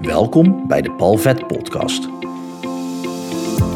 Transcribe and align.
Welkom 0.00 0.66
bij 0.68 0.82
de 0.82 0.92
Palvet 0.92 1.46
Podcast. 1.46 2.08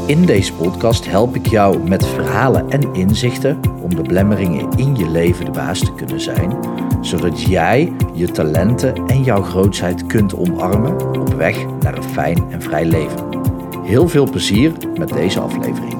In 0.06 0.26
deze 0.26 0.54
podcast 0.54 1.06
help 1.06 1.34
ik 1.34 1.46
jou 1.46 1.88
met 1.88 2.06
verhalen 2.06 2.70
en 2.70 2.94
inzichten 2.94 3.60
om 3.82 3.94
de 3.94 4.02
blemmeringen 4.02 4.70
in 4.70 4.96
je 4.96 5.08
leven 5.08 5.44
de 5.44 5.50
baas 5.50 5.78
te 5.78 5.94
kunnen 5.94 6.20
zijn, 6.20 6.58
zodat 7.00 7.42
jij 7.42 7.92
je 8.14 8.30
talenten 8.30 9.06
en 9.06 9.22
jouw 9.22 9.42
grootheid 9.42 10.06
kunt 10.06 10.34
omarmen 10.34 11.20
op 11.20 11.34
weg 11.34 11.66
naar 11.66 11.96
een 11.96 12.02
fijn 12.02 12.50
en 12.50 12.62
vrij 12.62 12.84
leven. 12.84 13.42
Heel 13.82 14.08
veel 14.08 14.30
plezier 14.30 14.72
met 14.98 15.08
deze 15.08 15.40
aflevering. 15.40 15.98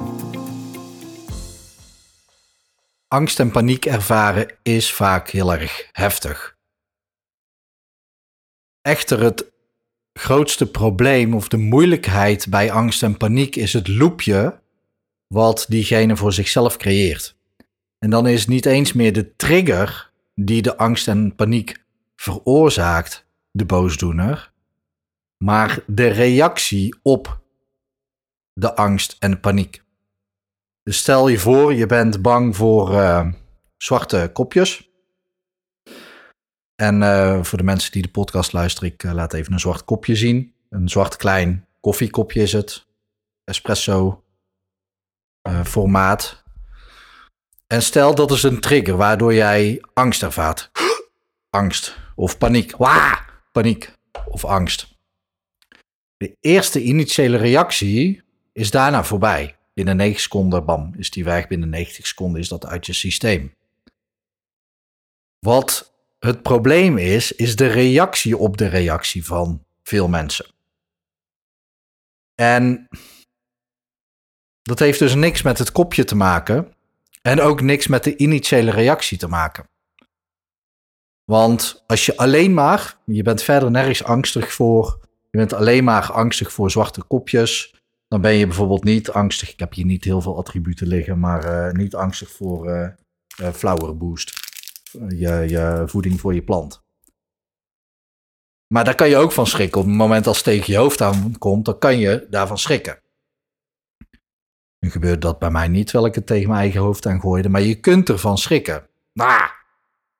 Angst 3.07 3.39
en 3.39 3.51
paniek 3.51 3.85
ervaren 3.85 4.47
is 4.63 4.93
vaak 4.93 5.29
heel 5.29 5.53
erg 5.53 5.89
heftig. 5.91 6.57
Echter, 8.81 9.21
het 9.21 9.53
grootste 10.19 10.71
probleem 10.71 11.33
of 11.33 11.47
de 11.47 11.57
moeilijkheid 11.57 12.49
bij 12.49 12.71
angst 12.71 13.03
en 13.03 13.17
paniek 13.17 13.55
is 13.55 13.73
het 13.73 13.87
loopje 13.87 14.59
wat 15.27 15.65
diegene 15.69 16.15
voor 16.15 16.33
zichzelf 16.33 16.77
creëert. 16.77 17.35
En 17.99 18.09
dan 18.09 18.27
is 18.27 18.47
niet 18.47 18.65
eens 18.65 18.93
meer 18.93 19.13
de 19.13 19.35
trigger 19.35 20.11
die 20.35 20.61
de 20.61 20.77
angst 20.77 21.07
en 21.07 21.35
paniek 21.35 21.83
veroorzaakt, 22.15 23.25
de 23.51 23.65
boosdoener, 23.65 24.51
maar 25.37 25.79
de 25.87 26.07
reactie 26.07 26.95
op 27.01 27.39
de 28.53 28.75
angst 28.75 29.15
en 29.19 29.31
de 29.31 29.37
paniek. 29.37 29.83
Dus 30.83 30.97
stel 30.97 31.27
je 31.27 31.39
voor, 31.39 31.73
je 31.73 31.85
bent 31.85 32.21
bang 32.21 32.55
voor 32.55 32.91
uh, 32.91 33.27
zwarte 33.77 34.29
kopjes. 34.33 34.89
En 36.75 37.01
uh, 37.01 37.43
voor 37.43 37.57
de 37.57 37.63
mensen 37.63 37.91
die 37.91 38.01
de 38.01 38.09
podcast 38.09 38.53
luisteren, 38.53 38.89
ik 38.89 39.03
uh, 39.03 39.13
laat 39.13 39.33
even 39.33 39.53
een 39.53 39.59
zwart 39.59 39.85
kopje 39.85 40.15
zien. 40.15 40.53
Een 40.69 40.89
zwart 40.89 41.15
klein 41.15 41.67
koffiekopje 41.79 42.41
is 42.41 42.53
het. 42.53 42.85
Espresso 43.43 44.23
formaat. 45.63 46.43
En 47.67 47.81
stel 47.81 48.15
dat 48.15 48.31
is 48.31 48.43
een 48.43 48.59
trigger 48.59 48.97
waardoor 48.97 49.33
jij 49.33 49.83
angst 49.93 50.23
ervaart. 50.23 50.71
angst 51.49 51.97
of 52.15 52.37
paniek. 52.37 52.77
Waa! 52.77 53.25
Paniek 53.51 53.93
of 54.27 54.45
angst. 54.45 54.87
De 56.17 56.37
eerste 56.39 56.81
initiële 56.81 57.37
reactie 57.37 58.21
is 58.53 58.71
daarna 58.71 59.03
voorbij. 59.03 59.57
Binnen 59.73 59.97
9 59.97 60.21
seconden, 60.21 60.65
bam, 60.65 60.93
is 60.97 61.11
die 61.11 61.23
weg. 61.23 61.47
Binnen 61.47 61.69
90 61.69 62.07
seconden 62.07 62.41
is 62.41 62.47
dat 62.47 62.65
uit 62.65 62.85
je 62.85 62.93
systeem. 62.93 63.53
Wat 65.39 65.94
het 66.25 66.41
probleem 66.41 66.97
is, 66.97 67.31
is 67.31 67.55
de 67.55 67.67
reactie 67.67 68.37
op 68.37 68.57
de 68.57 68.67
reactie 68.67 69.25
van 69.25 69.63
veel 69.83 70.07
mensen. 70.07 70.45
En 72.35 72.87
dat 74.61 74.79
heeft 74.79 74.99
dus 74.99 75.15
niks 75.15 75.41
met 75.41 75.57
het 75.57 75.71
kopje 75.71 76.03
te 76.03 76.15
maken. 76.15 76.73
En 77.21 77.41
ook 77.41 77.61
niks 77.61 77.87
met 77.87 78.03
de 78.03 78.17
initiële 78.17 78.71
reactie 78.71 79.17
te 79.17 79.27
maken. 79.27 79.69
Want 81.23 81.83
als 81.87 82.05
je 82.05 82.17
alleen 82.17 82.53
maar, 82.53 82.97
je 83.05 83.23
bent 83.23 83.43
verder 83.43 83.71
nergens 83.71 84.03
angstig 84.03 84.53
voor, 84.53 84.99
je 85.31 85.37
bent 85.37 85.53
alleen 85.53 85.83
maar 85.83 86.11
angstig 86.11 86.51
voor 86.51 86.71
zwarte 86.71 87.03
kopjes, 87.03 87.75
dan 88.07 88.21
ben 88.21 88.33
je 88.33 88.47
bijvoorbeeld 88.47 88.83
niet 88.83 89.09
angstig. 89.11 89.51
Ik 89.51 89.59
heb 89.59 89.73
hier 89.73 89.85
niet 89.85 90.03
heel 90.03 90.21
veel 90.21 90.37
attributen 90.37 90.87
liggen, 90.87 91.19
maar 91.19 91.67
uh, 91.67 91.71
niet 91.71 91.95
angstig 91.95 92.31
voor 92.31 92.69
uh, 92.69 92.87
uh, 93.41 93.49
flower 93.53 93.97
boost. 93.97 94.44
Je, 95.07 95.45
je 95.47 95.83
voeding 95.85 96.19
voor 96.19 96.33
je 96.33 96.43
plant. 96.43 96.83
Maar 98.73 98.83
daar 98.83 98.95
kan 98.95 99.09
je 99.09 99.17
ook 99.17 99.31
van 99.31 99.47
schrikken. 99.47 99.81
Op 99.81 99.87
het 99.87 99.95
moment 99.95 100.27
als 100.27 100.35
het 100.35 100.45
tegen 100.45 100.73
je 100.73 100.79
hoofd 100.79 101.01
aankomt, 101.01 101.65
dan 101.65 101.79
kan 101.79 101.97
je 101.97 102.27
daarvan 102.29 102.57
schrikken. 102.57 102.99
Nu 104.79 104.89
gebeurt 104.89 105.21
dat 105.21 105.39
bij 105.39 105.51
mij 105.51 105.67
niet, 105.67 105.85
terwijl 105.85 106.07
ik 106.07 106.15
het 106.15 106.25
tegen 106.25 106.47
mijn 106.47 106.59
eigen 106.59 106.81
hoofd 106.81 107.05
aan 107.05 107.19
gooide. 107.19 107.49
Maar 107.49 107.61
je 107.61 107.79
kunt 107.79 108.09
ervan 108.09 108.37
schrikken. 108.37 108.87
Ah! 109.13 109.49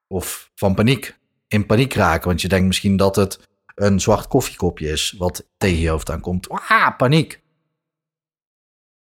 Of 0.08 0.52
van 0.56 0.76
paniek. 0.76 1.18
In 1.48 1.66
paniek 1.66 1.94
raken, 1.94 2.28
want 2.28 2.42
je 2.42 2.48
denkt 2.48 2.68
misschien 2.68 2.98
dat 2.98 3.16
het 3.16 3.48
een 3.76 4.00
zwart 4.00 4.28
koffiekopje 4.28 4.90
is 4.90 5.16
wat 5.18 5.48
tegen 5.58 5.80
je 5.80 5.90
hoofd 5.90 6.12
aankomt. 6.12 6.50
Ah, 6.50 6.98
paniek. 6.98 7.44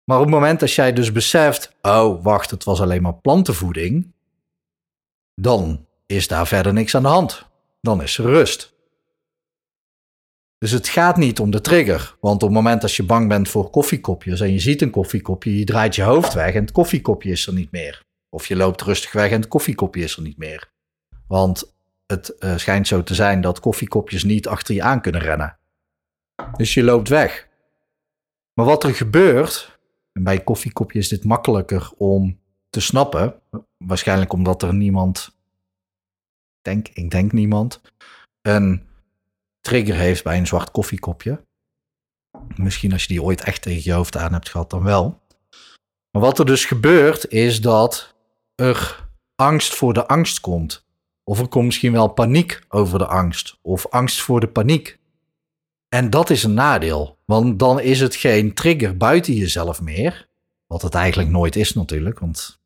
Maar 0.03 0.17
op 0.17 0.23
het 0.23 0.33
moment 0.33 0.59
dat 0.59 0.73
jij 0.73 0.93
dus 0.93 1.11
beseft, 1.11 1.75
oh 1.81 2.23
wacht, 2.23 2.51
het 2.51 2.63
was 2.63 2.81
alleen 2.81 3.01
maar 3.01 3.15
plantenvoeding, 3.15 4.13
dan 5.41 5.85
is 6.05 6.27
daar 6.27 6.47
verder 6.47 6.73
niks 6.73 6.95
aan 6.95 7.01
de 7.01 7.07
hand. 7.07 7.47
Dan 7.81 8.01
is 8.01 8.17
er 8.17 8.25
rust. 8.25 8.77
Dus 10.57 10.71
het 10.71 10.87
gaat 10.87 11.17
niet 11.17 11.39
om 11.39 11.51
de 11.51 11.61
trigger. 11.61 12.17
Want 12.19 12.35
op 12.35 12.49
het 12.49 12.57
moment 12.57 12.81
dat 12.81 12.93
je 12.93 13.03
bang 13.03 13.27
bent 13.27 13.49
voor 13.49 13.69
koffiekopjes 13.69 14.39
en 14.39 14.51
je 14.51 14.59
ziet 14.59 14.81
een 14.81 14.89
koffiekopje, 14.89 15.57
je 15.59 15.65
draait 15.65 15.95
je 15.95 16.03
hoofd 16.03 16.33
weg 16.33 16.53
en 16.53 16.61
het 16.61 16.71
koffiekopje 16.71 17.31
is 17.31 17.47
er 17.47 17.53
niet 17.53 17.71
meer. 17.71 18.03
Of 18.29 18.47
je 18.47 18.55
loopt 18.55 18.81
rustig 18.81 19.11
weg 19.11 19.31
en 19.31 19.39
het 19.39 19.49
koffiekopje 19.49 20.03
is 20.03 20.15
er 20.15 20.21
niet 20.21 20.37
meer. 20.37 20.71
Want 21.27 21.73
het 22.05 22.35
uh, 22.39 22.57
schijnt 22.57 22.87
zo 22.87 23.03
te 23.03 23.15
zijn 23.15 23.41
dat 23.41 23.59
koffiekopjes 23.59 24.23
niet 24.23 24.47
achter 24.47 24.75
je 24.75 24.83
aan 24.83 25.01
kunnen 25.01 25.21
rennen. 25.21 25.57
Dus 26.57 26.73
je 26.73 26.83
loopt 26.83 27.09
weg. 27.09 27.47
Maar 28.53 28.65
wat 28.65 28.83
er 28.83 28.93
gebeurt, 28.95 29.79
en 30.11 30.23
bij 30.23 30.43
koffiekopje 30.43 30.99
is 30.99 31.09
dit 31.09 31.23
makkelijker 31.23 31.91
om 31.97 32.39
te 32.69 32.79
snappen. 32.79 33.41
Waarschijnlijk 33.77 34.33
omdat 34.33 34.63
er 34.63 34.73
niemand, 34.73 35.35
denk, 36.61 36.87
ik 36.87 37.11
denk 37.11 37.31
niemand, 37.31 37.81
een 38.41 38.87
trigger 39.61 39.95
heeft 39.95 40.23
bij 40.23 40.37
een 40.37 40.47
zwart 40.47 40.71
koffiekopje. 40.71 41.47
Misschien 42.55 42.91
als 42.91 43.01
je 43.01 43.07
die 43.07 43.23
ooit 43.23 43.41
echt 43.41 43.61
tegen 43.61 43.81
je 43.83 43.93
hoofd 43.93 44.17
aan 44.17 44.33
hebt 44.33 44.49
gehad, 44.49 44.69
dan 44.69 44.83
wel. 44.83 45.21
Maar 46.11 46.21
wat 46.21 46.39
er 46.39 46.45
dus 46.45 46.65
gebeurt, 46.65 47.27
is 47.27 47.61
dat 47.61 48.15
er 48.55 49.07
angst 49.35 49.75
voor 49.75 49.93
de 49.93 50.07
angst 50.07 50.39
komt. 50.39 50.87
Of 51.23 51.39
er 51.39 51.47
komt 51.47 51.65
misschien 51.65 51.91
wel 51.91 52.07
paniek 52.07 52.61
over 52.67 52.99
de 52.99 53.07
angst. 53.07 53.57
Of 53.61 53.87
angst 53.87 54.21
voor 54.21 54.39
de 54.39 54.47
paniek. 54.47 54.99
En 55.87 56.09
dat 56.09 56.29
is 56.29 56.43
een 56.43 56.53
nadeel, 56.53 57.19
want 57.25 57.59
dan 57.59 57.79
is 57.79 57.99
het 57.99 58.15
geen 58.15 58.53
trigger 58.53 58.97
buiten 58.97 59.33
jezelf 59.33 59.81
meer. 59.81 60.29
Wat 60.67 60.81
het 60.81 60.93
eigenlijk 60.93 61.29
nooit 61.29 61.55
is 61.55 61.73
natuurlijk, 61.73 62.19
want 62.19 62.58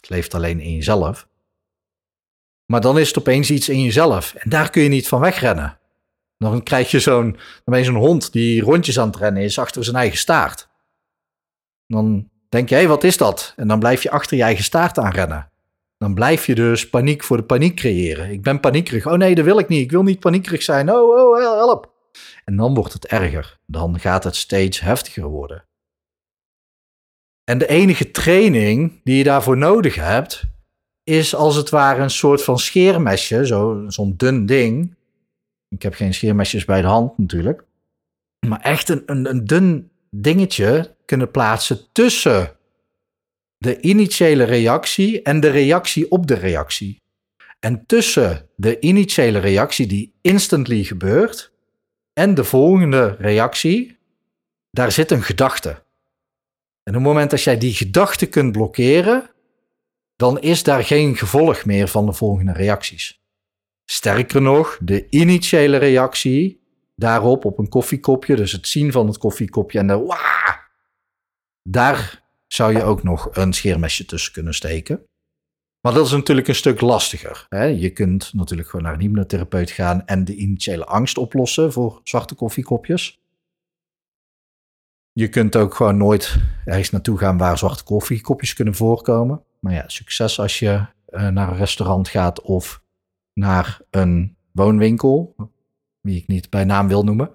het 0.00 0.10
leeft 0.10 0.34
alleen 0.34 0.60
in 0.60 0.74
jezelf. 0.74 1.28
Maar 2.66 2.80
dan 2.80 2.98
is 2.98 3.08
het 3.08 3.18
opeens 3.18 3.50
iets 3.50 3.68
in 3.68 3.82
jezelf 3.82 4.34
en 4.34 4.50
daar 4.50 4.70
kun 4.70 4.82
je 4.82 4.88
niet 4.88 5.08
van 5.08 5.20
wegrennen. 5.20 5.78
Dan 6.38 6.62
krijg 6.62 6.90
je 6.90 7.00
zo'n, 7.00 7.36
hond 7.94 8.32
die 8.32 8.62
rondjes 8.62 8.98
aan 8.98 9.06
het 9.06 9.16
rennen 9.16 9.42
is 9.42 9.58
achter 9.58 9.84
zijn 9.84 9.96
eigen 9.96 10.18
staart. 10.18 10.68
Dan 11.86 12.30
denk 12.48 12.68
je, 12.68 12.74
hé, 12.74 12.86
wat 12.86 13.04
is 13.04 13.16
dat? 13.16 13.52
En 13.56 13.68
dan 13.68 13.78
blijf 13.78 14.02
je 14.02 14.10
achter 14.10 14.36
je 14.36 14.42
eigen 14.42 14.64
staart 14.64 14.98
aan 14.98 15.12
rennen. 15.12 15.50
Dan 15.98 16.14
blijf 16.14 16.46
je 16.46 16.54
dus 16.54 16.88
paniek 16.88 17.24
voor 17.24 17.36
de 17.36 17.42
paniek 17.42 17.76
creëren. 17.76 18.30
Ik 18.30 18.42
ben 18.42 18.60
paniekerig. 18.60 19.06
Oh 19.06 19.12
nee, 19.12 19.34
dat 19.34 19.44
wil 19.44 19.58
ik 19.58 19.68
niet. 19.68 19.80
Ik 19.80 19.90
wil 19.90 20.02
niet 20.02 20.20
paniekerig 20.20 20.62
zijn. 20.62 20.90
Oh, 20.90 21.16
oh, 21.16 21.38
help. 21.38 21.92
En 22.44 22.56
dan 22.56 22.74
wordt 22.74 22.92
het 22.92 23.06
erger. 23.06 23.58
Dan 23.66 24.00
gaat 24.00 24.24
het 24.24 24.36
steeds 24.36 24.80
heftiger 24.80 25.24
worden. 25.24 25.64
En 27.50 27.58
de 27.58 27.66
enige 27.66 28.10
training 28.10 29.00
die 29.04 29.16
je 29.16 29.24
daarvoor 29.24 29.56
nodig 29.56 29.94
hebt, 29.94 30.42
is 31.04 31.34
als 31.34 31.56
het 31.56 31.70
ware 31.70 32.02
een 32.02 32.10
soort 32.10 32.42
van 32.42 32.58
scheermesje, 32.58 33.44
zo'n 33.88 34.14
dun 34.16 34.46
ding. 34.46 34.94
Ik 35.68 35.82
heb 35.82 35.94
geen 35.94 36.14
scheermesjes 36.14 36.64
bij 36.64 36.80
de 36.80 36.86
hand 36.86 37.18
natuurlijk. 37.18 37.64
Maar 38.46 38.60
echt 38.60 38.88
een, 38.88 39.02
een, 39.06 39.30
een 39.30 39.44
dun 39.44 39.90
dingetje 40.10 40.96
kunnen 41.04 41.30
plaatsen 41.30 41.80
tussen 41.92 42.56
de 43.56 43.80
initiële 43.80 44.44
reactie 44.44 45.22
en 45.22 45.40
de 45.40 45.50
reactie 45.50 46.10
op 46.10 46.26
de 46.26 46.34
reactie. 46.34 46.96
En 47.60 47.86
tussen 47.86 48.48
de 48.56 48.80
initiële 48.80 49.38
reactie 49.38 49.86
die 49.86 50.12
instantly 50.20 50.84
gebeurt 50.84 51.52
en 52.12 52.34
de 52.34 52.44
volgende 52.44 53.16
reactie, 53.18 53.98
daar 54.70 54.92
zit 54.92 55.10
een 55.10 55.22
gedachte. 55.22 55.82
En 56.82 56.96
op 56.96 57.02
het 57.02 57.08
moment 57.08 57.30
dat 57.30 57.42
jij 57.42 57.58
die 57.58 57.74
gedachte 57.74 58.26
kunt 58.26 58.52
blokkeren, 58.52 59.30
dan 60.16 60.40
is 60.40 60.62
daar 60.62 60.84
geen 60.84 61.16
gevolg 61.16 61.64
meer 61.64 61.88
van 61.88 62.06
de 62.06 62.12
volgende 62.12 62.52
reacties. 62.52 63.20
Sterker 63.84 64.42
nog, 64.42 64.78
de 64.82 65.06
initiële 65.08 65.76
reactie 65.76 66.60
daarop 66.96 67.44
op 67.44 67.58
een 67.58 67.68
koffiekopje, 67.68 68.36
dus 68.36 68.52
het 68.52 68.68
zien 68.68 68.92
van 68.92 69.06
het 69.06 69.18
koffiekopje 69.18 69.78
en 69.78 69.86
de 69.86 69.98
waa, 69.98 70.68
daar 71.62 72.22
zou 72.46 72.72
je 72.72 72.82
ook 72.82 73.02
nog 73.02 73.28
een 73.32 73.52
scheermesje 73.52 74.04
tussen 74.04 74.32
kunnen 74.32 74.54
steken. 74.54 75.04
Maar 75.80 75.94
dat 75.94 76.06
is 76.06 76.12
natuurlijk 76.12 76.48
een 76.48 76.54
stuk 76.54 76.80
lastiger. 76.80 77.46
Hè? 77.48 77.64
Je 77.64 77.90
kunt 77.90 78.34
natuurlijk 78.34 78.68
gewoon 78.68 78.84
naar 78.84 78.94
een 78.94 79.00
hypnotherapeut 79.00 79.70
gaan 79.70 80.06
en 80.06 80.24
de 80.24 80.34
initiële 80.34 80.84
angst 80.84 81.18
oplossen 81.18 81.72
voor 81.72 82.00
zwarte 82.04 82.34
koffiekopjes. 82.34 83.19
Je 85.12 85.28
kunt 85.28 85.56
ook 85.56 85.74
gewoon 85.74 85.96
nooit 85.96 86.36
ergens 86.64 86.90
naartoe 86.90 87.18
gaan 87.18 87.38
waar 87.38 87.58
zwarte 87.58 87.84
koffiekopjes 87.84 88.54
kunnen 88.54 88.74
voorkomen. 88.74 89.42
Maar 89.60 89.72
ja, 89.72 89.84
succes 89.86 90.40
als 90.40 90.58
je 90.58 90.86
uh, 91.10 91.28
naar 91.28 91.48
een 91.48 91.56
restaurant 91.56 92.08
gaat 92.08 92.40
of 92.40 92.82
naar 93.32 93.80
een 93.90 94.36
woonwinkel, 94.52 95.34
wie 96.00 96.16
ik 96.16 96.26
niet 96.26 96.50
bij 96.50 96.64
naam 96.64 96.88
wil 96.88 97.04
noemen. 97.04 97.30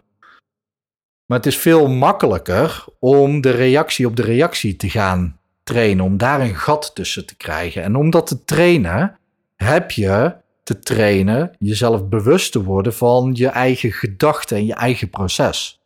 Maar 1.26 1.38
het 1.38 1.48
is 1.48 1.58
veel 1.58 1.88
makkelijker 1.88 2.86
om 3.00 3.42
de 3.42 3.50
reactie 3.50 4.08
op 4.08 4.16
de 4.16 4.22
reactie 4.22 4.76
te 4.76 4.90
gaan 4.90 5.40
trainen, 5.64 6.06
om 6.06 6.18
daar 6.18 6.42
een 6.42 6.56
gat 6.56 6.96
tussen 6.96 7.26
te 7.26 7.36
krijgen. 7.36 7.84
En 7.84 7.96
om 7.96 8.10
dat 8.10 8.28
te 8.28 8.44
trainen, 8.44 9.18
heb 9.56 9.92
je 9.92 10.36
te 10.64 10.80
trainen 10.80 11.52
jezelf 11.60 12.08
bewust 12.08 12.52
te 12.52 12.64
worden 12.64 12.94
van 12.94 13.32
je 13.34 13.48
eigen 13.48 13.92
gedachten 13.92 14.58
en 14.58 14.66
je 14.66 14.74
eigen 14.74 15.10
proces. 15.10 15.82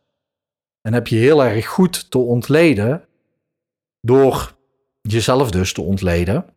En 0.80 0.92
heb 0.92 1.06
je 1.06 1.16
heel 1.16 1.44
erg 1.44 1.66
goed 1.66 2.10
te 2.10 2.18
ontleden 2.18 3.08
door 4.00 4.56
jezelf 5.00 5.50
dus 5.50 5.72
te 5.72 5.80
ontleden 5.80 6.54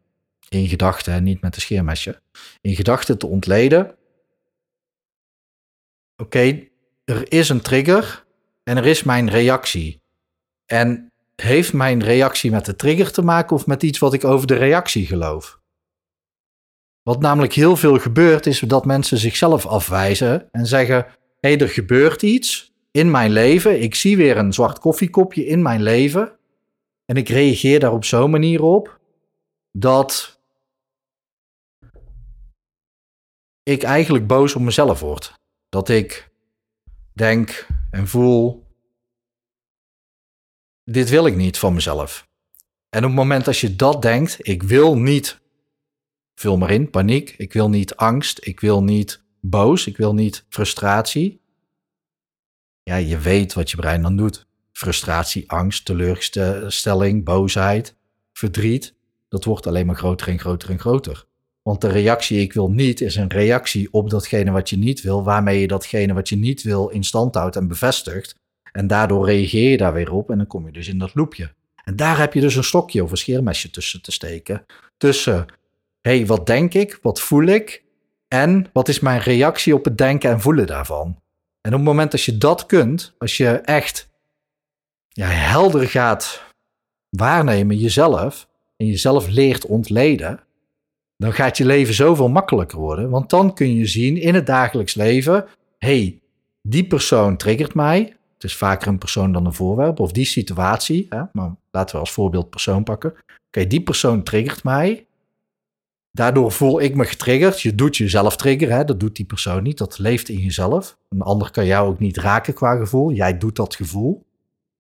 in 0.50 0.68
gedachten, 0.68 1.24
niet 1.24 1.42
met 1.42 1.56
een 1.56 1.62
scheermesje, 1.62 2.22
in 2.62 2.76
gedachten 2.76 3.18
te 3.18 3.28
ontleden. 3.28 3.96
Oké, 6.18 6.68
er 7.04 7.32
is 7.32 7.50
een 7.50 7.62
trigger 7.62 8.26
en 8.64 8.78
er 8.78 8.86
is 8.86 9.04
mijn 9.04 9.30
reactie. 9.30 10.02
En 10.66 11.12
heeft 11.36 11.74
mijn 11.74 12.04
reactie 12.04 12.52
met 12.52 12.66
de 12.66 12.76
trigger 12.76 13.12
te 13.12 13.22
maken 13.22 13.56
of 13.56 13.66
met 13.66 13.84
iets 13.84 14.00
wat 14.00 14.14
ik 14.14 14.24
over 14.24 14.48
de 14.48 14.56
reactie 14.56 15.06
geloof? 15.06 15.62
Wat 17.04 17.20
namelijk 17.22 17.54
heel 17.54 17.76
veel 17.76 18.00
gebeurt, 18.00 18.46
is 18.46 18.60
dat 18.60 18.86
mensen 18.86 19.18
zichzelf 19.18 19.66
afwijzen 19.66 20.52
en 20.52 20.66
zeggen: 20.66 21.06
hé, 21.40 21.50
hey, 21.50 21.58
er 21.60 21.70
gebeurt 21.70 22.22
iets 22.22 22.73
in 22.94 23.12
mijn 23.12 23.32
leven. 23.32 23.82
Ik 23.82 23.96
zie 23.96 24.18
weer 24.18 24.38
een 24.38 24.54
zwart 24.54 24.80
koffiekopje 24.80 25.46
in 25.46 25.62
mijn 25.62 25.84
leven. 25.84 26.38
En 27.06 27.16
ik 27.16 27.30
reageer 27.30 27.80
daar 27.80 27.94
op 27.94 28.06
zo'n 28.06 28.32
manier 28.32 28.64
op 28.64 29.00
dat 29.72 30.40
ik 33.64 33.84
eigenlijk 33.84 34.28
boos 34.28 34.56
op 34.56 34.62
mezelf 34.62 35.00
word. 35.00 35.34
Dat 35.70 35.90
ik 35.90 36.30
denk 37.14 37.68
en 37.92 38.08
voel: 38.08 38.68
dit 40.84 41.10
wil 41.10 41.26
ik 41.26 41.36
niet 41.36 41.60
van 41.60 41.74
mezelf. 41.74 42.28
En 42.90 43.00
op 43.00 43.10
het 43.10 43.20
moment 43.20 43.46
dat 43.46 43.58
je 43.58 43.76
dat 43.76 44.02
denkt, 44.02 44.48
ik 44.48 44.64
wil 44.64 44.98
niet 44.98 45.42
vul 46.36 46.58
maar 46.58 46.72
in, 46.72 46.90
paniek. 46.90 47.34
Ik 47.38 47.54
wil 47.54 47.70
niet 47.70 47.96
angst. 47.96 48.46
Ik 48.46 48.60
wil 48.60 48.84
niet 48.84 49.24
boos. 49.40 49.88
Ik 49.88 49.98
wil 49.98 50.14
niet 50.14 50.46
frustratie. 50.50 51.43
Ja, 52.84 52.96
je 52.96 53.18
weet 53.18 53.54
wat 53.54 53.72
je 53.72 53.78
brein 53.78 54.02
dan 54.02 54.16
doet. 54.16 54.46
Frustratie, 54.72 55.52
angst, 55.52 55.86
teleurstelling, 55.86 57.24
boosheid, 57.24 57.96
verdriet. 58.34 58.94
Dat 59.30 59.44
wordt 59.44 59.68
alleen 59.68 59.86
maar 59.86 59.96
groter 59.96 60.28
en 60.28 60.40
groter 60.40 60.70
en 60.70 60.80
groter. 60.80 61.26
Want 61.62 61.82
de 61.82 61.88
reactie 61.88 62.40
ik 62.40 62.54
wil 62.54 62.72
niet 62.72 63.02
is 63.02 63.16
een 63.16 63.32
reactie 63.32 63.88
op 63.92 64.10
datgene 64.10 64.52
wat 64.52 64.70
je 64.70 64.78
niet 64.78 65.02
wil, 65.02 65.24
waarmee 65.24 65.60
je 65.60 65.68
datgene 65.68 66.14
wat 66.14 66.30
je 66.30 66.36
niet 66.36 66.64
wil 66.64 66.88
in 66.88 67.04
stand 67.04 67.36
houdt 67.36 67.56
en 67.56 67.68
bevestigt. 67.68 68.36
En 68.72 68.88
daardoor 68.88 69.26
reageer 69.26 69.70
je 69.70 69.78
daar 69.78 69.94
weer 69.94 70.12
op 70.12 70.30
en 70.30 70.38
dan 70.38 70.48
kom 70.48 70.66
je 70.66 70.72
dus 70.72 70.88
in 70.88 70.98
dat 70.98 71.16
loopje. 71.16 71.54
En 71.84 71.96
daar 71.96 72.18
heb 72.18 72.34
je 72.34 72.42
dus 72.42 72.56
een 72.56 72.64
stokje 72.64 73.04
of 73.04 73.12
een 73.12 73.18
scheermesje 73.18 73.70
tussen 73.70 74.02
te 74.02 74.12
steken. 74.12 74.66
Tussen 74.98 75.46
hey, 76.02 76.26
wat 76.26 76.46
denk 76.46 76.74
ik, 76.74 77.00
wat 77.02 77.22
voel 77.22 77.46
ik 77.46 77.84
en 78.28 78.70
wat 78.74 78.88
is 78.88 79.00
mijn 79.00 79.20
reactie 79.20 79.74
op 79.74 79.86
het 79.86 79.98
denken 79.98 80.30
en 80.30 80.42
voelen 80.42 80.68
daarvan. 80.68 81.22
En 81.68 81.72
op 81.72 81.80
het 81.80 81.88
moment 81.88 82.12
dat 82.12 82.24
je 82.24 82.38
dat 82.38 82.66
kunt, 82.66 83.14
als 83.18 83.38
je 83.38 83.50
echt 83.50 84.10
ja, 85.10 85.28
helder 85.28 85.88
gaat 85.88 86.44
waarnemen 87.10 87.78
jezelf 87.78 88.48
en 88.78 88.86
jezelf 88.86 89.28
leert 89.28 89.66
ontleden, 89.66 90.40
dan 91.18 91.34
gaat 91.34 91.58
je 91.58 91.66
leven 91.66 91.94
zoveel 91.94 92.30
makkelijker 92.30 92.80
worden. 92.80 93.10
Want 93.10 93.30
dan 93.30 93.54
kun 93.54 93.76
je 93.76 93.86
zien 93.86 94.18
in 94.18 94.36
het 94.36 94.46
dagelijks 94.46 94.94
leven, 94.94 95.46
hey, 95.78 96.22
die 96.62 96.88
persoon 96.88 97.38
triggert 97.38 97.74
mij. 97.74 98.18
Het 98.34 98.44
is 98.44 98.56
vaker 98.56 98.88
een 98.88 98.98
persoon 98.98 99.32
dan 99.32 99.46
een 99.46 99.54
voorwerp 99.54 100.00
of 100.00 100.12
die 100.12 100.26
situatie. 100.26 101.06
Hè? 101.10 101.22
Maar 101.32 101.56
laten 101.72 101.96
we 101.96 102.02
als 102.02 102.12
voorbeeld 102.12 102.50
persoon 102.50 102.84
pakken. 102.84 103.14
Oké, 103.48 103.68
die 103.68 103.82
persoon 103.82 104.24
triggert 104.24 104.64
mij. 104.64 105.06
Daardoor 106.16 106.52
voel 106.52 106.82
ik 106.82 106.96
me 106.96 107.06
getriggerd. 107.06 107.62
Je 107.62 107.76
doet 107.76 107.98
jezelf 107.98 108.36
triggeren, 108.36 108.76
hè? 108.76 108.84
dat 108.84 109.00
doet 109.00 109.16
die 109.16 109.26
persoon 109.26 109.64
niet. 109.64 109.78
Dat 109.78 110.00
leeft 110.00 110.30
in 110.30 110.40
jezelf. 110.40 110.98
Een 111.10 111.22
ander 111.22 111.52
kan 111.52 111.66
jou 111.66 111.88
ook 111.88 112.00
niet 112.00 112.18
raken 112.18 112.54
qua 112.54 112.76
gevoel. 112.76 113.12
Jij 113.12 113.38
doet 113.38 113.56
dat 113.56 113.76
gevoel. 113.76 114.26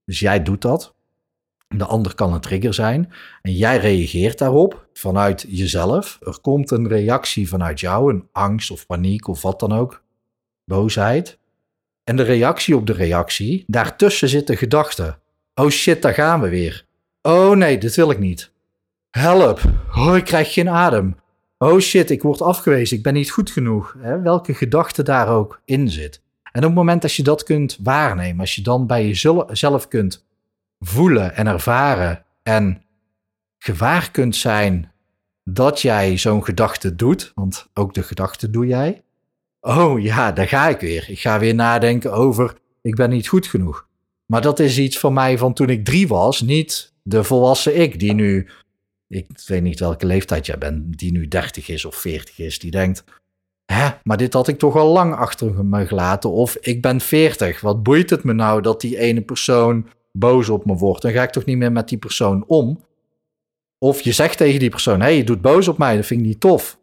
Dus 0.06 0.19
jij 0.19 0.44
doet 0.44 0.62
dat. 0.62 0.94
De 1.68 1.85
ander 1.85 2.15
kan 2.15 2.33
een 2.33 2.39
trigger 2.39 2.74
zijn. 2.74 3.13
En 3.41 3.53
jij 3.53 3.77
reageert 3.77 4.38
daarop 4.38 4.88
vanuit 4.94 5.45
jezelf. 5.47 6.18
Er 6.21 6.39
komt 6.41 6.71
een 6.71 6.88
reactie 6.88 7.47
vanuit 7.47 7.79
jou, 7.79 8.13
een 8.13 8.27
angst 8.31 8.71
of 8.71 8.86
paniek 8.86 9.27
of 9.27 9.41
wat 9.41 9.59
dan 9.59 9.71
ook. 9.71 10.03
Boosheid. 10.65 11.38
En 12.03 12.15
de 12.15 12.24
reactie 12.24 12.75
op 12.75 12.88
de 12.88 12.94
reactie, 12.94 13.63
daartussen 13.68 14.29
zit 14.29 14.47
de 14.47 14.56
gedachte. 14.56 15.18
Oh 15.56 15.69
shit, 15.69 16.01
daar 16.01 16.13
gaan 16.13 16.41
we 16.41 16.50
weer. 16.50 16.86
Oh 17.21 17.56
nee, 17.56 17.77
dit 17.77 17.95
wil 17.95 18.12
ik 18.12 18.19
niet. 18.19 18.51
Help. 19.09 19.62
Oh, 19.95 20.15
ik 20.18 20.24
krijg 20.24 20.53
geen 20.53 20.69
adem 20.69 21.21
oh 21.63 21.80
shit, 21.80 22.10
ik 22.10 22.21
word 22.21 22.42
afgewezen, 22.42 22.98
ik 22.98 23.04
ben 23.04 23.13
niet 23.13 23.31
goed 23.31 23.51
genoeg. 23.51 23.95
Hè? 24.00 24.21
Welke 24.21 24.54
gedachte 24.54 25.04
daar 25.04 25.27
ook 25.27 25.62
in 25.65 25.89
zit. 25.89 26.21
En 26.44 26.62
op 26.62 26.68
het 26.68 26.74
moment 26.74 27.01
dat 27.01 27.13
je 27.13 27.24
dat 27.24 27.44
kunt 27.44 27.77
waarnemen, 27.83 28.39
als 28.39 28.56
je 28.56 28.62
dan 28.62 28.88
bij 28.88 29.07
jezelf 29.07 29.88
kunt 29.88 30.25
voelen 30.80 31.36
en 31.36 31.48
ervaren 31.48 32.25
en 32.44 32.81
gewaar 33.57 34.12
kunt 34.12 34.36
zijn 34.36 34.92
dat 35.44 35.81
jij 35.81 36.18
zo'n 36.18 36.44
gedachte 36.44 36.95
doet, 36.95 37.31
want 37.36 37.68
ook 37.74 37.94
de 37.94 38.04
gedachte 38.04 38.50
doe 38.50 38.68
jij. 38.68 39.04
Oh 39.62 40.01
ja, 40.01 40.31
daar 40.31 40.48
ga 40.48 40.68
ik 40.68 40.80
weer. 40.80 41.06
Ik 41.10 41.19
ga 41.19 41.39
weer 41.39 41.56
nadenken 41.56 42.13
over 42.13 42.57
ik 42.81 42.95
ben 42.95 43.10
niet 43.10 43.27
goed 43.27 43.48
genoeg. 43.48 43.88
Maar 44.25 44.42
dat 44.42 44.60
is 44.60 44.77
iets 44.77 45.00
van 45.00 45.13
mij 45.13 45.38
van 45.38 45.54
toen 45.54 45.69
ik 45.69 45.86
drie 45.86 46.07
was, 46.07 46.42
niet 46.42 46.94
de 47.01 47.24
volwassen 47.24 47.80
ik 47.81 48.00
die 48.00 48.13
nu 48.13 48.50
ik 49.13 49.27
weet 49.45 49.62
niet 49.62 49.80
welke 49.80 50.06
leeftijd 50.06 50.45
jij 50.45 50.57
bent, 50.57 50.98
die 50.98 51.12
nu 51.12 51.27
30 51.27 51.68
is 51.68 51.86
of 51.86 51.95
40 51.95 52.39
is, 52.39 52.60
die 52.60 52.71
denkt, 52.71 53.04
hè, 53.65 53.89
maar 54.04 54.18
dit 54.18 54.33
had 54.33 54.48
ik 54.48 54.60
toch 54.60 54.75
al 54.75 54.92
lang 54.92 55.15
achter 55.15 55.65
me 55.65 55.88
gelaten. 55.88 56.31
Of 56.31 56.56
ik 56.56 56.81
ben 56.81 57.01
40, 57.01 57.62
wat 57.62 57.83
boeit 57.83 58.10
het 58.10 58.24
me 58.24 58.33
nou 58.33 58.62
dat 58.62 58.81
die 58.81 58.98
ene 58.98 59.21
persoon 59.21 59.88
boos 60.12 60.50
op 60.50 60.65
me 60.65 60.75
wordt? 60.75 61.01
Dan 61.01 61.12
ga 61.12 61.24
ik 61.24 61.30
toch 61.30 61.45
niet 61.45 61.57
meer 61.57 61.71
met 61.71 61.89
die 61.89 61.98
persoon 61.98 62.44
om. 62.48 62.80
Of 63.77 64.01
je 64.01 64.12
zegt 64.12 64.38
tegen 64.38 64.60
die 64.60 64.69
persoon, 64.69 65.00
hé, 65.00 65.06
hey, 65.06 65.18
je 65.18 65.24
doet 65.24 65.42
boos 65.42 65.68
op 65.68 65.77
mij, 65.77 65.95
dat 65.95 66.06
vind 66.06 66.19
ik 66.19 66.25
niet 66.25 66.39
tof. 66.39 66.80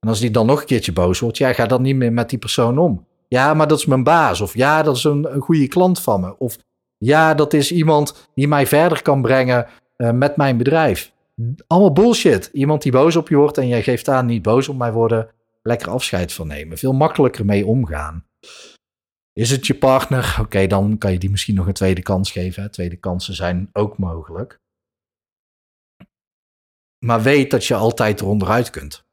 En 0.00 0.08
als 0.08 0.20
die 0.20 0.30
dan 0.30 0.46
nog 0.46 0.60
een 0.60 0.66
keertje 0.66 0.92
boos 0.92 1.20
wordt, 1.20 1.38
ja, 1.38 1.52
ga 1.52 1.66
dan 1.66 1.82
niet 1.82 1.96
meer 1.96 2.12
met 2.12 2.30
die 2.30 2.38
persoon 2.38 2.78
om. 2.78 3.06
Ja, 3.28 3.54
maar 3.54 3.68
dat 3.68 3.78
is 3.78 3.86
mijn 3.86 4.02
baas. 4.02 4.40
Of 4.40 4.54
ja, 4.54 4.82
dat 4.82 4.96
is 4.96 5.04
een, 5.04 5.34
een 5.34 5.40
goede 5.40 5.68
klant 5.68 6.00
van 6.00 6.20
me. 6.20 6.38
Of 6.38 6.58
ja, 6.98 7.34
dat 7.34 7.52
is 7.52 7.72
iemand 7.72 8.28
die 8.34 8.48
mij 8.48 8.66
verder 8.66 9.02
kan 9.02 9.22
brengen 9.22 9.66
uh, 9.96 10.10
met 10.10 10.36
mijn 10.36 10.56
bedrijf 10.56 11.14
allemaal 11.66 11.92
bullshit. 11.92 12.50
Iemand 12.52 12.82
die 12.82 12.92
boos 12.92 13.16
op 13.16 13.28
je 13.28 13.36
wordt 13.36 13.58
en 13.58 13.68
jij 13.68 13.82
geeft 13.82 14.08
aan 14.08 14.26
niet 14.26 14.42
boos 14.42 14.68
op 14.68 14.76
mij 14.76 14.92
worden, 14.92 15.30
lekker 15.62 15.90
afscheid 15.90 16.32
van 16.32 16.46
nemen. 16.46 16.78
Veel 16.78 16.92
makkelijker 16.92 17.44
mee 17.44 17.66
omgaan. 17.66 18.26
Is 19.32 19.50
het 19.50 19.66
je 19.66 19.74
partner? 19.74 20.36
Oké, 20.40 20.66
dan 20.66 20.98
kan 20.98 21.12
je 21.12 21.18
die 21.18 21.30
misschien 21.30 21.54
nog 21.54 21.66
een 21.66 21.72
tweede 21.72 22.02
kans 22.02 22.30
geven. 22.30 22.70
Tweede 22.70 22.96
kansen 22.96 23.34
zijn 23.34 23.70
ook 23.72 23.98
mogelijk. 23.98 24.60
Maar 27.04 27.22
weet 27.22 27.50
dat 27.50 27.64
je 27.64 27.74
altijd 27.74 28.20
eronderuit 28.20 28.70
kunt. 28.70 29.04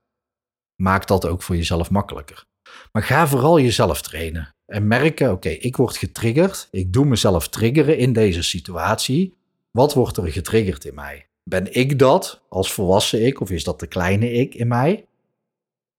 Maak 0.82 1.08
dat 1.08 1.26
ook 1.26 1.42
voor 1.42 1.56
jezelf 1.56 1.90
makkelijker. 1.90 2.46
Maar 2.92 3.04
ga 3.04 3.28
vooral 3.28 3.60
jezelf 3.60 4.02
trainen. 4.02 4.56
En 4.66 4.88
merken, 4.88 5.32
oké, 5.32 5.50
ik 5.50 5.76
word 5.76 5.98
getriggerd. 5.98 6.68
Ik 6.72 6.94
doe 6.94 7.06
mezelf 7.06 7.50
triggeren 7.50 7.98
in 7.98 8.14
deze 8.14 8.44
situatie. 8.44 9.38
Wat 9.72 9.94
wordt 9.94 10.18
er 10.18 10.32
getriggerd 10.32 10.86
in 10.86 10.94
mij? 10.94 11.28
Ben 11.50 11.74
ik 11.74 12.00
dat 12.00 12.42
als 12.50 12.74
volwassen 12.74 13.26
ik 13.26 13.42
of 13.42 13.52
is 13.52 13.64
dat 13.64 13.80
de 13.80 13.88
kleine 13.88 14.32
ik 14.32 14.56
in 14.56 14.68
mij? 14.68 15.06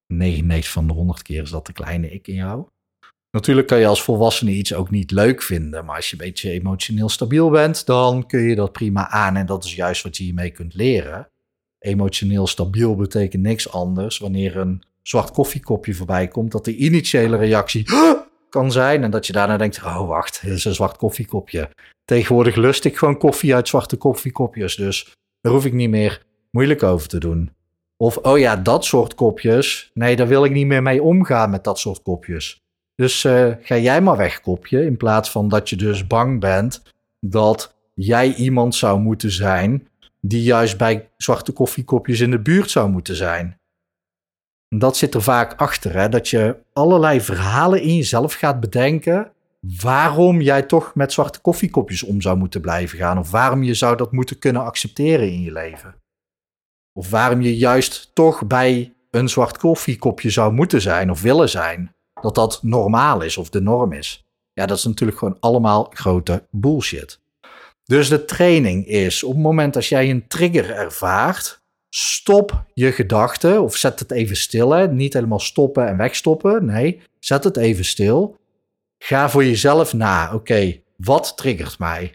99 0.06 0.70
van 0.70 0.86
de 0.86 0.92
100 0.92 1.22
keer 1.22 1.42
is 1.42 1.50
dat 1.50 1.66
de 1.66 1.72
kleine 1.72 2.10
ik 2.10 2.26
in 2.26 2.34
jou. 2.34 2.66
Natuurlijk 3.30 3.66
kan 3.66 3.78
je 3.78 3.86
als 3.86 4.02
volwassene 4.02 4.50
iets 4.50 4.74
ook 4.74 4.90
niet 4.90 5.10
leuk 5.10 5.42
vinden, 5.42 5.84
maar 5.84 5.96
als 5.96 6.10
je 6.10 6.16
een 6.16 6.26
beetje 6.26 6.50
emotioneel 6.50 7.08
stabiel 7.08 7.50
bent, 7.50 7.86
dan 7.86 8.26
kun 8.26 8.40
je 8.40 8.54
dat 8.54 8.72
prima 8.72 9.08
aan 9.08 9.36
en 9.36 9.46
dat 9.46 9.64
is 9.64 9.74
juist 9.74 10.02
wat 10.02 10.16
je 10.16 10.24
hiermee 10.24 10.50
kunt 10.50 10.74
leren. 10.74 11.28
Emotioneel 11.78 12.46
stabiel 12.46 12.96
betekent 12.96 13.42
niks 13.42 13.72
anders 13.72 14.18
wanneer 14.18 14.56
een 14.56 14.82
zwart 15.02 15.30
koffiekopje 15.30 15.94
voorbij 15.94 16.28
komt, 16.28 16.52
dat 16.52 16.64
de 16.64 16.76
initiële 16.76 17.36
reactie 17.36 17.84
kan 18.48 18.72
zijn 18.72 19.02
en 19.02 19.10
dat 19.10 19.26
je 19.26 19.32
daarna 19.32 19.56
denkt, 19.56 19.82
oh 19.82 20.08
wacht, 20.08 20.42
dit 20.42 20.52
is 20.52 20.64
een 20.64 20.74
zwart 20.74 20.96
koffiekopje. 20.96 21.70
Tegenwoordig 22.04 22.54
lust 22.56 22.84
ik 22.84 22.96
gewoon 22.96 23.18
koffie 23.18 23.54
uit 23.54 23.68
zwarte 23.68 23.96
koffiekopjes, 23.96 24.76
dus 24.76 25.12
daar 25.44 25.52
hoef 25.52 25.64
ik 25.64 25.72
niet 25.72 25.90
meer 25.90 26.22
moeilijk 26.50 26.82
over 26.82 27.08
te 27.08 27.18
doen. 27.18 27.52
Of, 27.96 28.16
oh 28.16 28.38
ja, 28.38 28.56
dat 28.56 28.84
soort 28.84 29.14
kopjes. 29.14 29.90
Nee, 29.94 30.16
daar 30.16 30.28
wil 30.28 30.44
ik 30.44 30.52
niet 30.52 30.66
meer 30.66 30.82
mee 30.82 31.02
omgaan 31.02 31.50
met 31.50 31.64
dat 31.64 31.78
soort 31.78 32.02
kopjes. 32.02 32.62
Dus 32.94 33.24
uh, 33.24 33.54
ga 33.60 33.76
jij 33.76 34.00
maar 34.00 34.16
weg, 34.16 34.40
kopje. 34.40 34.84
In 34.84 34.96
plaats 34.96 35.30
van 35.30 35.48
dat 35.48 35.68
je 35.68 35.76
dus 35.76 36.06
bang 36.06 36.40
bent 36.40 36.82
dat 37.20 37.74
jij 37.94 38.34
iemand 38.34 38.74
zou 38.74 39.00
moeten 39.00 39.30
zijn 39.30 39.88
die 40.20 40.42
juist 40.42 40.78
bij 40.78 41.10
zwarte 41.16 41.52
koffiekopjes 41.52 42.20
in 42.20 42.30
de 42.30 42.40
buurt 42.40 42.70
zou 42.70 42.90
moeten 42.90 43.16
zijn. 43.16 43.60
dat 44.68 44.96
zit 44.96 45.14
er 45.14 45.22
vaak 45.22 45.54
achter, 45.60 45.92
hè? 45.92 46.08
dat 46.08 46.28
je 46.28 46.56
allerlei 46.72 47.20
verhalen 47.20 47.82
in 47.82 47.96
jezelf 47.96 48.34
gaat 48.34 48.60
bedenken 48.60 49.32
waarom 49.80 50.40
jij 50.40 50.62
toch 50.62 50.94
met 50.94 51.12
zwarte 51.12 51.40
koffiekopjes 51.40 52.02
om 52.02 52.20
zou 52.20 52.36
moeten 52.36 52.60
blijven 52.60 52.98
gaan. 52.98 53.18
Of 53.18 53.30
waarom 53.30 53.62
je 53.62 53.74
zou 53.74 53.96
dat 53.96 54.12
moeten 54.12 54.38
kunnen 54.38 54.62
accepteren 54.64 55.32
in 55.32 55.40
je 55.40 55.52
leven. 55.52 55.94
Of 56.92 57.10
waarom 57.10 57.40
je 57.40 57.56
juist 57.56 58.10
toch 58.14 58.46
bij 58.46 58.92
een 59.10 59.28
zwart 59.28 59.58
koffiekopje 59.58 60.30
zou 60.30 60.52
moeten 60.52 60.80
zijn 60.80 61.10
of 61.10 61.22
willen 61.22 61.48
zijn. 61.48 61.94
Dat 62.20 62.34
dat 62.34 62.62
normaal 62.62 63.20
is 63.20 63.36
of 63.36 63.50
de 63.50 63.60
norm 63.60 63.92
is. 63.92 64.24
Ja, 64.52 64.66
dat 64.66 64.78
is 64.78 64.84
natuurlijk 64.84 65.18
gewoon 65.18 65.36
allemaal 65.40 65.90
grote 65.90 66.46
bullshit. 66.50 67.20
Dus 67.84 68.08
de 68.08 68.24
training 68.24 68.86
is 68.86 69.22
op 69.22 69.32
het 69.32 69.42
moment 69.42 69.76
als 69.76 69.88
jij 69.88 70.10
een 70.10 70.26
trigger 70.26 70.70
ervaart, 70.70 71.62
stop 71.88 72.64
je 72.74 72.92
gedachten 72.92 73.62
of 73.62 73.76
zet 73.76 73.98
het 73.98 74.10
even 74.10 74.36
stil. 74.36 74.70
Hè? 74.70 74.88
Niet 74.88 75.12
helemaal 75.12 75.40
stoppen 75.40 75.88
en 75.88 75.96
wegstoppen. 75.96 76.64
Nee, 76.64 77.00
zet 77.18 77.44
het 77.44 77.56
even 77.56 77.84
stil. 77.84 78.36
Ga 79.06 79.30
voor 79.30 79.44
jezelf 79.44 79.92
na. 79.92 80.34
Oké, 80.34 80.80
wat 80.96 81.36
triggert 81.36 81.78
mij? 81.78 82.14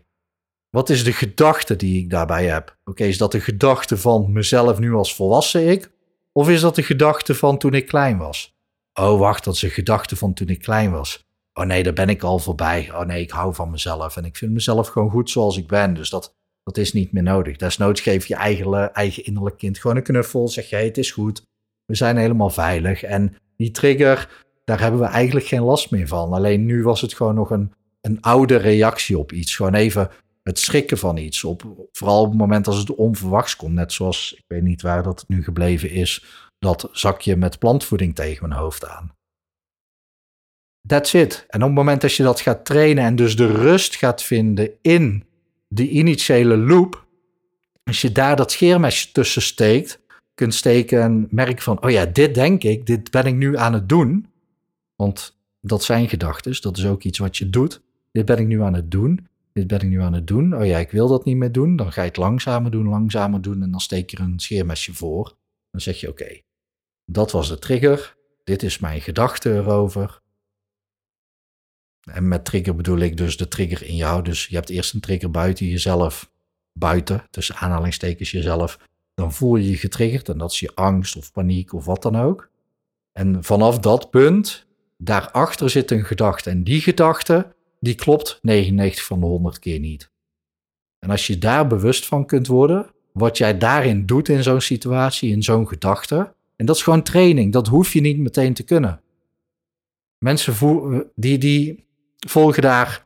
Wat 0.70 0.90
is 0.90 1.04
de 1.04 1.14
gedachte 1.14 1.76
die 1.76 2.04
ik 2.04 2.10
daarbij 2.10 2.46
heb? 2.46 2.78
Oké, 2.84 3.04
is 3.04 3.18
dat 3.18 3.32
de 3.32 3.42
gedachte 3.42 3.98
van 3.98 4.32
mezelf 4.32 4.80
nu 4.80 4.94
als 4.94 5.16
volwassen 5.16 5.68
ik? 5.68 5.92
Of 6.32 6.50
is 6.50 6.62
dat 6.62 6.76
de 6.76 6.84
gedachte 6.84 7.36
van 7.36 7.58
toen 7.58 7.74
ik 7.74 7.88
klein 7.88 8.18
was? 8.18 8.56
Oh, 8.94 9.20
wacht, 9.20 9.44
dat 9.44 9.56
is 9.56 9.62
een 9.62 9.70
gedachte 9.70 10.16
van 10.16 10.34
toen 10.34 10.48
ik 10.48 10.60
klein 10.60 10.92
was. 10.92 11.28
Oh 11.54 11.66
nee, 11.66 11.84
daar 11.84 11.94
ben 11.94 12.10
ik 12.10 12.24
al 12.24 12.40
voorbij. 12.40 12.92
Oh 12.94 13.06
nee, 13.06 13.22
ik 13.22 13.32
hou 13.32 13.54
van 13.54 13.72
mezelf 13.72 14.18
en 14.18 14.26
ik 14.26 14.38
vind 14.38 14.52
mezelf 14.52 14.88
gewoon 14.88 15.10
goed 15.10 15.30
zoals 15.30 15.58
ik 15.58 15.68
ben. 15.68 15.94
Dus 15.94 16.10
dat, 16.10 16.36
dat 16.64 16.78
is 16.78 16.94
niet 16.94 17.12
meer 17.12 17.24
nodig. 17.24 17.58
Desnoods 17.58 18.02
geef 18.02 18.26
je 18.26 18.36
eigen, 18.36 18.94
eigen 18.94 19.26
innerlijk 19.26 19.58
kind 19.58 19.80
gewoon 19.80 19.98
een 19.98 20.04
knuffel. 20.04 20.48
Zeg 20.48 20.70
jij, 20.70 20.86
het 20.86 20.98
is 20.98 21.12
goed. 21.12 21.44
We 21.86 21.96
zijn 21.96 22.18
helemaal 22.18 22.50
veilig. 22.50 23.04
En 23.04 23.36
die 23.56 23.72
trigger, 23.72 24.48
daar 24.70 24.80
hebben 24.80 25.00
we 25.00 25.06
eigenlijk 25.06 25.46
geen 25.46 25.62
last 25.62 25.92
meer 25.92 26.08
van. 26.08 26.34
Alleen 26.34 26.66
nu 26.66 26.84
was 26.84 27.02
het 27.02 27.14
gewoon 27.14 27.36
nog 27.36 27.50
een, 27.50 27.74
een 28.02 28.22
oude 28.22 28.56
reactie 28.56 29.18
op 29.18 29.32
iets. 29.32 29.56
Gewoon 29.56 29.74
even 29.74 30.10
het 30.44 30.60
schrikken 30.60 30.98
van 30.98 31.18
iets. 31.18 31.44
Op, 31.44 31.88
vooral 31.92 32.22
op 32.22 32.30
het 32.30 32.38
moment 32.38 32.68
als 32.68 32.78
het 32.78 32.96
onverwachts 32.96 33.56
komt. 33.56 33.74
Net 33.74 33.94
zoals, 33.94 34.34
ik 34.38 34.44
weet 34.48 34.62
niet 34.62 34.82
waar 34.82 35.04
dat 35.04 35.24
nu 35.28 35.44
gebleven 35.44 35.90
is, 35.90 36.26
dat 36.60 36.90
zakje 36.92 37.36
met 37.36 37.60
plantvoeding 37.60 38.16
tegen 38.16 38.48
mijn 38.48 38.60
hoofd 38.60 38.88
aan. 38.88 39.12
That's 40.88 41.14
it. 41.14 41.46
En 41.48 41.62
op 41.62 41.68
het 41.68 41.78
moment 41.78 42.02
dat 42.02 42.14
je 42.14 42.24
dat 42.24 42.40
gaat 42.40 42.66
trainen 42.66 43.04
en 43.04 43.16
dus 43.16 43.36
de 43.36 43.48
rust 43.48 43.96
gaat 43.96 44.24
vinden 44.24 44.72
in 44.82 45.24
die 45.68 45.90
initiële 45.90 46.58
loop, 46.58 47.06
als 47.84 48.02
je 48.02 48.12
daar 48.12 48.36
dat 48.36 48.52
scheermesje 48.52 49.12
tussen 49.12 49.42
steekt, 49.42 50.00
kunt 50.34 50.54
steken 50.54 51.02
en 51.02 51.28
merken 51.30 51.64
van, 51.64 51.84
oh 51.84 51.90
ja, 51.90 52.06
dit 52.06 52.34
denk 52.34 52.64
ik, 52.64 52.86
dit 52.86 53.12
ben 53.12 53.26
ik 53.26 53.36
nu 53.36 53.58
aan 53.58 53.74
het 53.74 53.90
doen. 53.90 54.28
Want 55.00 55.40
dat 55.62 55.84
zijn 55.84 56.10
gedachten, 56.10 56.62
dat 56.62 56.78
is 56.78 56.86
ook 56.86 57.04
iets 57.04 57.18
wat 57.18 57.38
je 57.38 57.50
doet. 57.50 57.82
Dit 58.12 58.26
ben 58.26 58.38
ik 58.38 58.48
nu 58.48 58.62
aan 58.62 58.74
het 58.74 58.92
doen, 58.92 59.28
dit 59.54 59.68
ben 59.68 59.80
ik 59.80 59.88
nu 59.88 60.02
aan 60.02 60.14
het 60.14 60.28
doen. 60.28 60.56
Oh 60.56 60.66
ja, 60.66 60.78
ik 60.78 60.92
wil 60.92 61.08
dat 61.08 61.26
niet 61.26 61.38
meer 61.38 61.52
doen. 61.52 61.76
Dan 61.76 61.92
ga 61.92 62.02
je 62.02 62.08
het 62.08 62.18
langzamer 62.18 62.72
doen, 62.72 62.88
langzamer 62.88 63.42
doen 63.42 63.64
en 63.64 63.72
dan 63.72 63.80
steek 63.80 64.10
je 64.10 64.18
er 64.18 64.24
een 64.24 64.40
scheermesje 64.40 64.94
voor. 64.94 65.38
Dan 65.72 65.82
zeg 65.82 66.00
je, 66.00 66.10
oké, 66.10 66.42
dat 67.06 67.32
was 67.32 67.50
de 67.50 67.60
trigger. 67.60 68.18
Dit 68.44 68.64
is 68.64 68.80
mijn 68.80 69.02
gedachte 69.02 69.54
erover. 69.54 70.22
En 72.12 72.28
met 72.28 72.46
trigger 72.46 72.76
bedoel 72.76 73.00
ik 73.00 73.18
dus 73.18 73.38
de 73.38 73.48
trigger 73.48 73.84
in 73.84 73.96
jou. 73.96 74.24
Dus 74.24 74.46
je 74.46 74.56
hebt 74.56 74.70
eerst 74.70 74.94
een 74.94 75.00
trigger 75.00 75.32
buiten 75.32 75.66
jezelf, 75.66 76.32
buiten, 76.74 77.28
tussen 77.30 77.56
aanhalingstekens 77.56 78.32
jezelf. 78.32 78.80
Dan 79.14 79.34
voel 79.34 79.56
je 79.56 79.70
je 79.70 79.78
getriggerd 79.78 80.30
en 80.30 80.38
dat 80.38 80.52
is 80.52 80.60
je 80.60 80.76
angst 80.76 81.16
of 81.16 81.32
paniek 81.32 81.74
of 81.74 81.86
wat 81.86 82.02
dan 82.02 82.16
ook. 82.16 82.50
En 83.12 83.44
vanaf 83.44 83.80
dat 83.80 84.10
punt, 84.10 84.68
daarachter 85.02 85.70
zit 85.70 85.92
een 85.92 86.06
gedachte. 86.06 86.50
En 86.50 86.64
die 86.64 86.82
gedachte, 86.82 87.56
die 87.80 87.96
klopt 87.96 88.40
99 88.42 89.06
van 89.06 89.20
de 89.20 89.26
100 89.26 89.60
keer 89.60 89.80
niet. 89.80 90.12
En 91.00 91.10
als 91.10 91.28
je 91.28 91.38
daar 91.38 91.68
bewust 91.68 92.06
van 92.06 92.26
kunt 92.26 92.48
worden, 92.48 92.92
wat 93.14 93.38
jij 93.38 93.58
daarin 93.58 94.06
doet 94.06 94.30
in 94.30 94.44
zo'n 94.44 94.62
situatie, 94.62 95.32
in 95.32 95.44
zo'n 95.44 95.68
gedachte, 95.68 96.34
en 96.56 96.66
dat 96.66 96.76
is 96.76 96.84
gewoon 96.84 97.04
training, 97.04 97.54
dat 97.54 97.68
hoef 97.68 97.94
je 97.94 98.02
niet 98.02 98.18
meteen 98.18 98.54
te 98.54 98.64
kunnen. 98.64 99.02
Mensen 100.18 101.12
die, 101.16 101.38
die 101.38 101.86
volgen 102.28 102.62
daar 102.62 103.04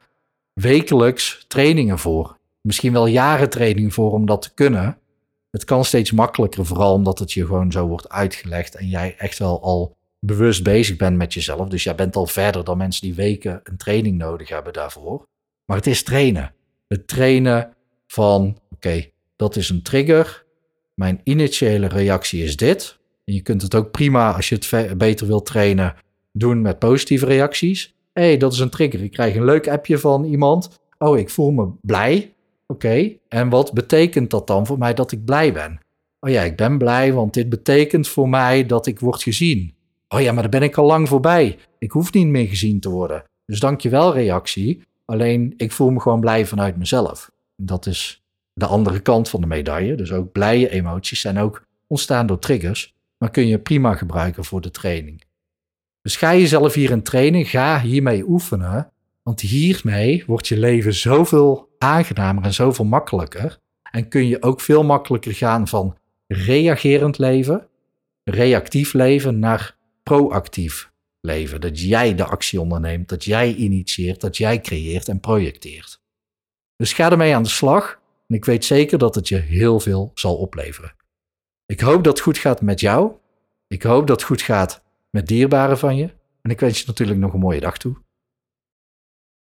wekelijks 0.53 1.45
trainingen 1.47 1.99
voor. 1.99 2.37
Misschien 2.61 2.93
wel 2.93 3.05
jaren 3.05 3.49
training 3.49 3.93
voor 3.93 4.11
om 4.11 4.25
dat 4.25 4.41
te 4.41 4.53
kunnen. 4.53 4.97
Het 5.51 5.63
kan 5.63 5.85
steeds 5.85 6.11
makkelijker, 6.11 6.65
vooral 6.65 6.93
omdat 6.93 7.19
het 7.19 7.31
je 7.31 7.45
gewoon 7.45 7.71
zo 7.71 7.87
wordt 7.87 8.09
uitgelegd 8.09 8.75
en 8.75 8.87
jij 8.87 9.15
echt 9.17 9.39
wel 9.39 9.61
al 9.61 9.97
bewust 10.25 10.63
bezig 10.63 10.97
bent 10.97 11.17
met 11.17 11.33
jezelf. 11.33 11.67
Dus 11.67 11.83
jij 11.83 11.95
bent 11.95 12.15
al 12.15 12.25
verder 12.25 12.63
dan 12.63 12.77
mensen 12.77 13.01
die 13.01 13.13
weken 13.13 13.59
een 13.63 13.77
training 13.77 14.17
nodig 14.17 14.49
hebben 14.49 14.73
daarvoor. 14.73 15.27
Maar 15.65 15.77
het 15.77 15.87
is 15.87 16.03
trainen. 16.03 16.53
Het 16.87 17.07
trainen 17.07 17.73
van, 18.07 18.57
oké, 18.69 19.05
dat 19.35 19.55
is 19.55 19.69
een 19.69 19.81
trigger. 19.81 20.45
Mijn 20.93 21.21
initiële 21.23 21.87
reactie 21.87 22.43
is 22.43 22.55
dit. 22.55 22.99
En 23.25 23.33
je 23.33 23.41
kunt 23.41 23.61
het 23.61 23.75
ook 23.75 23.91
prima, 23.91 24.33
als 24.33 24.49
je 24.49 24.55
het 24.55 24.97
beter 24.97 25.27
wilt 25.27 25.45
trainen, 25.45 25.95
doen 26.31 26.61
met 26.61 26.79
positieve 26.79 27.25
reacties 27.25 27.93
hey, 28.13 28.37
dat 28.37 28.53
is 28.53 28.59
een 28.59 28.69
trigger. 28.69 29.03
Ik 29.03 29.11
krijg 29.11 29.35
een 29.35 29.45
leuk 29.45 29.67
appje 29.67 29.97
van 29.97 30.23
iemand. 30.23 30.79
Oh, 30.97 31.17
ik 31.17 31.29
voel 31.29 31.51
me 31.51 31.71
blij. 31.81 32.33
Oké, 32.67 33.17
en 33.27 33.49
wat 33.49 33.73
betekent 33.73 34.29
dat 34.29 34.47
dan 34.47 34.65
voor 34.65 34.77
mij 34.77 34.93
dat 34.93 35.11
ik 35.11 35.25
blij 35.25 35.53
ben? 35.53 35.79
Oh 36.19 36.29
ja, 36.29 36.41
ik 36.41 36.55
ben 36.55 36.77
blij, 36.77 37.13
want 37.13 37.33
dit 37.33 37.49
betekent 37.49 38.07
voor 38.07 38.29
mij 38.29 38.65
dat 38.65 38.85
ik 38.85 38.99
word 38.99 39.23
gezien. 39.23 39.75
Oh 40.13 40.21
ja, 40.21 40.31
maar 40.31 40.41
daar 40.41 40.59
ben 40.59 40.61
ik 40.61 40.77
al 40.77 40.85
lang 40.85 41.07
voorbij. 41.07 41.59
Ik 41.79 41.91
hoef 41.91 42.13
niet 42.13 42.27
meer 42.27 42.47
gezien 42.47 42.79
te 42.79 42.89
worden. 42.89 43.23
Dus 43.45 43.59
dankjewel 43.59 44.13
reactie. 44.13 44.83
Alleen 45.05 45.53
ik 45.57 45.71
voel 45.71 45.89
me 45.89 45.99
gewoon 45.99 46.19
blij 46.19 46.45
vanuit 46.45 46.77
mezelf. 46.77 47.31
Dat 47.55 47.85
is 47.85 48.23
de 48.53 48.65
andere 48.65 48.99
kant 48.99 49.29
van 49.29 49.41
de 49.41 49.47
medaille. 49.47 49.95
Dus 49.95 50.11
ook 50.11 50.31
blije 50.31 50.69
emoties 50.69 51.21
zijn 51.21 51.37
ook 51.37 51.65
ontstaan 51.87 52.27
door 52.27 52.39
triggers. 52.39 52.93
Maar 53.17 53.31
kun 53.31 53.47
je 53.47 53.59
prima 53.59 53.95
gebruiken 53.95 54.43
voor 54.43 54.61
de 54.61 54.71
training. 54.71 55.23
Dus 56.01 56.15
ga 56.15 56.33
jezelf 56.33 56.73
hierin 56.73 57.03
trainen, 57.03 57.45
ga 57.45 57.81
hiermee 57.81 58.23
oefenen. 58.27 58.91
Want 59.23 59.41
hiermee 59.41 60.23
wordt 60.27 60.47
je 60.47 60.57
leven 60.57 60.93
zoveel 60.93 61.69
aangenamer 61.77 62.43
en 62.43 62.53
zoveel 62.53 62.85
makkelijker. 62.85 63.59
En 63.91 64.07
kun 64.07 64.27
je 64.27 64.41
ook 64.41 64.61
veel 64.61 64.83
makkelijker 64.83 65.33
gaan 65.33 65.67
van 65.67 65.97
reagerend 66.27 67.17
leven, 67.17 67.67
reactief 68.23 68.93
leven, 68.93 69.39
naar 69.39 69.81
proactief 70.03 70.91
leven. 71.21 71.61
Dat 71.61 71.79
jij 71.79 72.15
de 72.15 72.25
actie 72.25 72.61
onderneemt, 72.61 73.09
dat 73.09 73.23
jij 73.23 73.53
initieert, 73.53 74.21
dat 74.21 74.37
jij 74.37 74.61
creëert 74.61 75.07
en 75.07 75.19
projecteert. 75.19 76.01
Dus 76.75 76.93
ga 76.93 77.11
ermee 77.11 77.35
aan 77.35 77.43
de 77.43 77.49
slag. 77.49 78.01
En 78.27 78.35
ik 78.35 78.45
weet 78.45 78.65
zeker 78.65 78.97
dat 78.97 79.15
het 79.15 79.27
je 79.27 79.37
heel 79.37 79.79
veel 79.79 80.11
zal 80.13 80.35
opleveren. 80.35 80.95
Ik 81.65 81.79
hoop 81.79 82.03
dat 82.03 82.13
het 82.13 82.23
goed 82.23 82.37
gaat 82.37 82.61
met 82.61 82.79
jou. 82.79 83.11
Ik 83.67 83.83
hoop 83.83 84.07
dat 84.07 84.15
het 84.15 84.25
goed 84.25 84.41
gaat 84.41 84.83
met 85.09 85.27
dierbaren 85.27 85.77
van 85.77 85.95
je. 85.95 86.09
En 86.41 86.51
ik 86.51 86.59
wens 86.59 86.79
je 86.79 86.83
natuurlijk 86.87 87.19
nog 87.19 87.33
een 87.33 87.39
mooie 87.39 87.59
dag 87.59 87.77
toe. 87.77 87.97